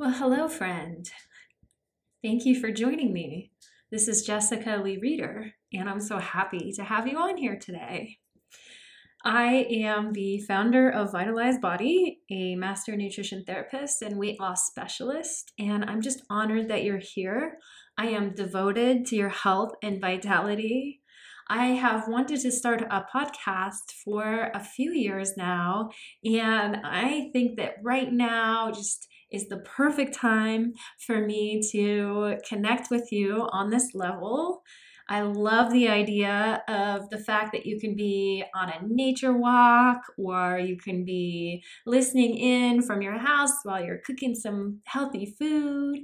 hello, 0.00 0.48
friend. 0.48 1.08
Thank 2.22 2.44
you 2.44 2.60
for 2.60 2.72
joining 2.72 3.12
me. 3.12 3.52
This 3.90 4.08
is 4.08 4.24
Jessica 4.24 4.80
Lee 4.82 4.98
Reeder, 5.00 5.52
and 5.72 5.88
I'm 5.88 6.00
so 6.00 6.18
happy 6.18 6.72
to 6.72 6.82
have 6.82 7.06
you 7.06 7.16
on 7.16 7.36
here 7.36 7.56
today. 7.56 8.18
I 9.24 9.66
am 9.70 10.12
the 10.12 10.40
founder 10.40 10.90
of 10.90 11.12
Vitalized 11.12 11.60
Body, 11.60 12.18
a 12.28 12.56
master 12.56 12.96
nutrition 12.96 13.44
therapist 13.44 14.02
and 14.02 14.18
weight 14.18 14.40
loss 14.40 14.66
specialist, 14.66 15.52
and 15.58 15.84
I'm 15.84 16.02
just 16.02 16.22
honored 16.28 16.68
that 16.68 16.82
you're 16.82 16.98
here. 16.98 17.58
I 17.96 18.08
am 18.08 18.34
devoted 18.34 19.06
to 19.06 19.16
your 19.16 19.28
health 19.28 19.74
and 19.80 20.00
vitality. 20.00 21.02
I 21.48 21.66
have 21.66 22.08
wanted 22.08 22.40
to 22.40 22.50
start 22.50 22.82
a 22.82 23.04
podcast 23.14 23.92
for 24.04 24.50
a 24.54 24.60
few 24.60 24.92
years 24.92 25.36
now, 25.36 25.90
and 26.24 26.78
I 26.84 27.30
think 27.32 27.56
that 27.58 27.76
right 27.82 28.12
now 28.12 28.70
just 28.70 29.06
is 29.30 29.48
the 29.48 29.58
perfect 29.58 30.14
time 30.14 30.72
for 31.06 31.26
me 31.26 31.60
to 31.72 32.36
connect 32.48 32.90
with 32.90 33.12
you 33.12 33.48
on 33.52 33.70
this 33.70 33.90
level. 33.94 34.62
I 35.08 35.20
love 35.20 35.70
the 35.70 35.88
idea 35.88 36.62
of 36.66 37.10
the 37.10 37.18
fact 37.18 37.52
that 37.52 37.66
you 37.66 37.78
can 37.78 37.94
be 37.94 38.42
on 38.54 38.70
a 38.70 38.80
nature 38.86 39.34
walk 39.36 40.00
or 40.16 40.58
you 40.58 40.78
can 40.78 41.04
be 41.04 41.62
listening 41.84 42.38
in 42.38 42.80
from 42.80 43.02
your 43.02 43.18
house 43.18 43.52
while 43.64 43.84
you're 43.84 44.00
cooking 44.06 44.34
some 44.34 44.80
healthy 44.86 45.34
food 45.38 45.98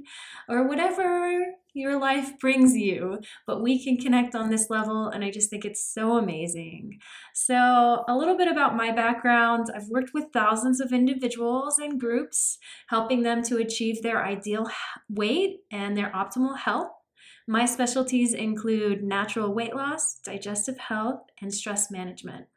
or 0.47 0.67
whatever 0.67 1.55
your 1.73 1.99
life 1.99 2.39
brings 2.39 2.75
you. 2.75 3.19
But 3.47 3.61
we 3.61 3.83
can 3.83 3.97
connect 3.97 4.35
on 4.35 4.49
this 4.49 4.69
level, 4.69 5.07
and 5.07 5.23
I 5.23 5.31
just 5.31 5.49
think 5.49 5.65
it's 5.65 5.83
so 5.83 6.17
amazing. 6.17 6.99
So, 7.33 8.03
a 8.07 8.15
little 8.15 8.37
bit 8.37 8.47
about 8.47 8.75
my 8.75 8.91
background 8.91 9.67
I've 9.75 9.89
worked 9.89 10.13
with 10.13 10.33
thousands 10.33 10.79
of 10.79 10.93
individuals 10.93 11.77
and 11.77 11.99
groups, 11.99 12.57
helping 12.87 13.23
them 13.23 13.43
to 13.43 13.57
achieve 13.57 14.01
their 14.01 14.25
ideal 14.25 14.69
weight 15.09 15.59
and 15.71 15.97
their 15.97 16.11
optimal 16.11 16.57
health. 16.57 16.91
My 17.47 17.65
specialties 17.65 18.33
include 18.33 19.03
natural 19.03 19.53
weight 19.53 19.75
loss, 19.75 20.19
digestive 20.23 20.77
health, 20.77 21.21
and 21.41 21.53
stress 21.53 21.91
management. 21.91 22.47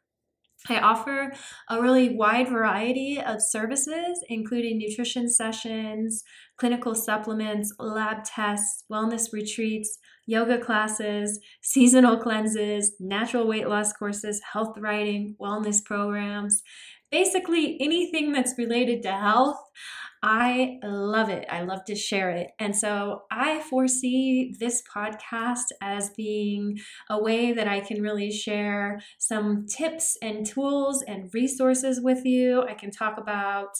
I 0.67 0.79
offer 0.79 1.31
a 1.69 1.81
really 1.81 2.15
wide 2.15 2.49
variety 2.49 3.21
of 3.21 3.41
services, 3.41 4.23
including 4.29 4.77
nutrition 4.77 5.29
sessions, 5.29 6.23
clinical 6.57 6.95
supplements, 6.95 7.73
lab 7.79 8.23
tests, 8.23 8.83
wellness 8.91 9.31
retreats, 9.31 9.97
yoga 10.25 10.57
classes, 10.57 11.39
seasonal 11.61 12.17
cleanses, 12.17 12.93
natural 12.99 13.47
weight 13.47 13.67
loss 13.67 13.93
courses, 13.93 14.41
health 14.53 14.77
writing, 14.77 15.35
wellness 15.39 15.83
programs, 15.83 16.63
basically 17.11 17.77
anything 17.79 18.31
that's 18.31 18.57
related 18.57 19.03
to 19.03 19.11
health. 19.11 19.57
I 20.27 20.79
love 20.83 21.29
it. 21.29 21.45
I 21.51 21.61
love 21.61 21.85
to 21.85 21.95
share 21.95 22.31
it. 22.31 22.49
And 22.57 22.75
so 22.75 23.21
I 23.29 23.59
foresee 23.59 24.55
this 24.59 24.81
podcast 24.81 25.65
as 25.83 26.09
being 26.17 26.79
a 27.11 27.21
way 27.21 27.53
that 27.53 27.67
I 27.67 27.79
can 27.79 28.01
really 28.01 28.31
share 28.31 29.01
some 29.19 29.67
tips 29.67 30.17
and 30.23 30.43
tools 30.43 31.03
and 31.03 31.31
resources 31.31 32.01
with 32.01 32.25
you. 32.25 32.63
I 32.63 32.73
can 32.73 32.89
talk 32.89 33.19
about 33.19 33.77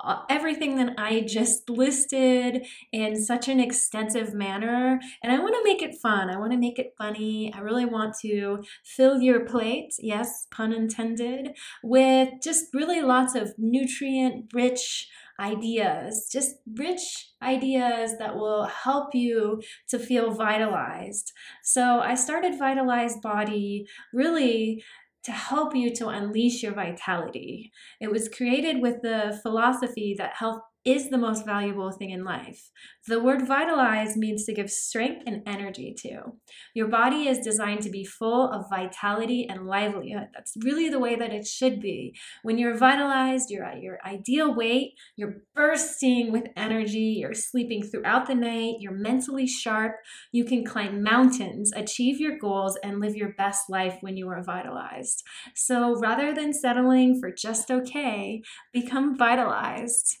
uh, 0.00 0.22
everything 0.30 0.76
that 0.76 0.94
I 0.96 1.20
just 1.20 1.68
listed 1.68 2.66
in 2.90 3.22
such 3.22 3.48
an 3.48 3.60
extensive 3.60 4.32
manner. 4.32 4.98
And 5.22 5.30
I 5.30 5.38
want 5.40 5.54
to 5.54 5.62
make 5.62 5.82
it 5.82 6.00
fun. 6.02 6.30
I 6.30 6.38
want 6.38 6.52
to 6.52 6.58
make 6.58 6.78
it 6.78 6.94
funny. 6.96 7.52
I 7.54 7.60
really 7.60 7.84
want 7.84 8.16
to 8.22 8.64
fill 8.82 9.20
your 9.20 9.40
plate, 9.40 9.92
yes, 9.98 10.46
pun 10.50 10.72
intended, 10.72 11.54
with 11.82 12.30
just 12.42 12.72
really 12.72 13.02
lots 13.02 13.34
of 13.34 13.52
nutrient 13.58 14.46
rich 14.54 15.08
ideas, 15.40 16.28
just 16.30 16.56
rich 16.78 17.30
ideas 17.42 18.12
that 18.18 18.36
will 18.36 18.64
help 18.64 19.14
you 19.14 19.60
to 19.88 19.98
feel 19.98 20.32
vitalized. 20.32 21.32
So 21.62 22.00
I 22.00 22.14
started 22.14 22.58
Vitalized 22.58 23.22
Body 23.22 23.86
really 24.12 24.82
to 25.24 25.32
help 25.32 25.74
you 25.74 25.94
to 25.94 26.08
unleash 26.08 26.62
your 26.62 26.74
vitality. 26.74 27.70
It 28.00 28.10
was 28.10 28.28
created 28.28 28.82
with 28.82 29.02
the 29.02 29.38
philosophy 29.42 30.14
that 30.18 30.34
health 30.34 30.60
is 30.84 31.10
the 31.10 31.18
most 31.18 31.46
valuable 31.46 31.92
thing 31.92 32.10
in 32.10 32.24
life. 32.24 32.70
The 33.06 33.22
word 33.22 33.46
vitalize 33.46 34.16
means 34.16 34.44
to 34.44 34.54
give 34.54 34.70
strength 34.70 35.22
and 35.26 35.42
energy 35.46 35.94
to. 35.98 36.32
Your 36.74 36.88
body 36.88 37.28
is 37.28 37.38
designed 37.38 37.82
to 37.82 37.90
be 37.90 38.04
full 38.04 38.50
of 38.50 38.68
vitality 38.68 39.46
and 39.48 39.66
livelihood. 39.66 40.28
That's 40.34 40.54
really 40.62 40.88
the 40.88 40.98
way 40.98 41.14
that 41.14 41.32
it 41.32 41.46
should 41.46 41.80
be. 41.80 42.16
When 42.42 42.58
you're 42.58 42.76
vitalized, 42.76 43.50
you're 43.50 43.64
at 43.64 43.80
your 43.80 43.98
ideal 44.04 44.54
weight, 44.54 44.94
you're 45.16 45.42
bursting 45.54 46.32
with 46.32 46.48
energy, 46.56 47.16
you're 47.20 47.34
sleeping 47.34 47.82
throughout 47.82 48.26
the 48.26 48.34
night, 48.34 48.76
you're 48.80 48.92
mentally 48.92 49.46
sharp, 49.46 49.96
you 50.32 50.44
can 50.44 50.64
climb 50.64 51.02
mountains, 51.02 51.72
achieve 51.74 52.20
your 52.20 52.38
goals, 52.38 52.76
and 52.82 53.00
live 53.00 53.14
your 53.14 53.34
best 53.38 53.70
life 53.70 53.98
when 54.00 54.16
you 54.16 54.28
are 54.28 54.42
vitalized. 54.42 55.22
So 55.54 55.98
rather 56.00 56.34
than 56.34 56.52
settling 56.52 57.20
for 57.20 57.30
just 57.30 57.70
okay, 57.70 58.42
become 58.72 59.16
vitalized. 59.16 60.18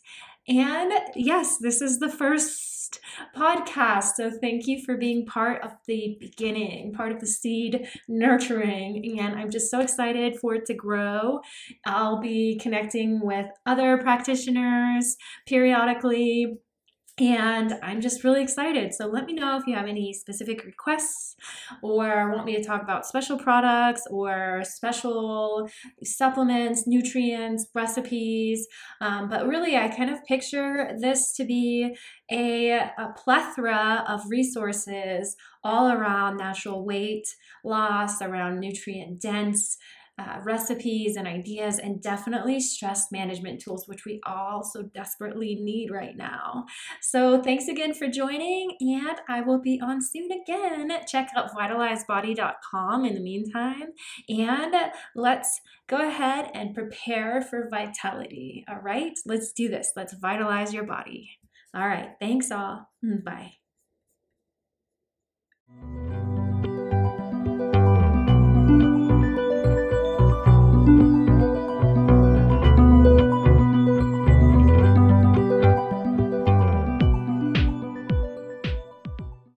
And 0.48 0.92
yes, 1.14 1.58
this 1.58 1.80
is 1.80 1.98
the 1.98 2.08
first 2.08 2.98
podcast. 3.36 4.14
So 4.16 4.30
thank 4.30 4.66
you 4.66 4.82
for 4.84 4.96
being 4.96 5.24
part 5.24 5.62
of 5.62 5.72
the 5.86 6.16
beginning, 6.20 6.92
part 6.92 7.12
of 7.12 7.20
the 7.20 7.26
seed 7.26 7.88
nurturing. 8.08 9.18
And 9.20 9.38
I'm 9.38 9.50
just 9.50 9.70
so 9.70 9.80
excited 9.80 10.38
for 10.40 10.54
it 10.54 10.66
to 10.66 10.74
grow. 10.74 11.40
I'll 11.86 12.20
be 12.20 12.58
connecting 12.60 13.20
with 13.22 13.46
other 13.66 13.98
practitioners 13.98 15.16
periodically 15.46 16.58
and 17.22 17.74
I'm 17.84 18.00
just 18.00 18.24
really 18.24 18.42
excited. 18.42 18.92
So 18.92 19.06
let 19.06 19.26
me 19.26 19.32
know 19.34 19.56
if 19.56 19.64
you 19.64 19.76
have 19.76 19.86
any 19.86 20.12
specific 20.12 20.64
requests 20.64 21.36
or 21.80 22.32
want 22.32 22.44
me 22.44 22.56
to 22.56 22.64
talk 22.64 22.82
about 22.82 23.06
special 23.06 23.38
products 23.38 24.02
or 24.10 24.62
special 24.64 25.68
supplements, 26.02 26.84
nutrients, 26.84 27.68
recipes. 27.76 28.66
Um, 29.00 29.28
but 29.28 29.46
really, 29.46 29.76
I 29.76 29.86
kind 29.86 30.10
of 30.10 30.24
picture 30.24 30.96
this 31.00 31.32
to 31.34 31.44
be 31.44 31.96
a, 32.28 32.70
a 32.72 33.14
plethora 33.16 34.04
of 34.08 34.22
resources 34.28 35.36
all 35.62 35.92
around 35.92 36.38
natural 36.38 36.84
weight 36.84 37.28
loss, 37.64 38.20
around 38.20 38.58
nutrient 38.58 39.20
dense 39.20 39.78
uh, 40.18 40.38
recipes 40.44 41.16
and 41.16 41.26
ideas, 41.26 41.78
and 41.78 42.02
definitely 42.02 42.60
stress 42.60 43.10
management 43.10 43.60
tools, 43.60 43.88
which 43.88 44.04
we 44.04 44.20
all 44.26 44.62
so 44.62 44.82
desperately 44.82 45.58
need 45.60 45.90
right 45.90 46.16
now. 46.16 46.66
So, 47.00 47.42
thanks 47.42 47.68
again 47.68 47.94
for 47.94 48.08
joining, 48.08 48.76
and 48.80 49.20
I 49.28 49.40
will 49.40 49.60
be 49.60 49.80
on 49.82 50.02
soon 50.02 50.28
again. 50.30 50.90
Check 51.06 51.30
out 51.36 51.52
vitalizedbody.com 51.54 53.04
in 53.04 53.14
the 53.14 53.20
meantime, 53.20 53.92
and 54.28 54.74
let's 55.14 55.60
go 55.88 56.06
ahead 56.06 56.50
and 56.54 56.74
prepare 56.74 57.42
for 57.42 57.68
vitality. 57.70 58.64
All 58.68 58.80
right, 58.80 59.12
let's 59.26 59.52
do 59.52 59.68
this. 59.68 59.92
Let's 59.96 60.14
vitalize 60.14 60.74
your 60.74 60.84
body. 60.84 61.30
All 61.74 61.86
right, 61.88 62.10
thanks 62.20 62.50
all. 62.50 62.90
Bye. 63.24 63.61